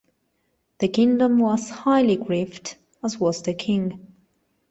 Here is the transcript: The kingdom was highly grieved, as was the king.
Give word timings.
The 0.79 0.87
kingdom 0.87 1.37
was 1.37 1.69
highly 1.69 2.15
grieved, 2.15 2.75
as 3.03 3.19
was 3.19 3.43
the 3.43 3.53
king. 3.53 4.15